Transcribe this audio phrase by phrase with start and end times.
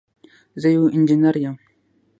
[0.61, 1.55] زه یو انجنير یم.